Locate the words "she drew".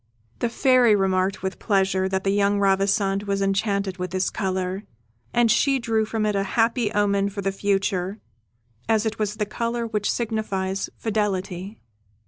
5.51-6.05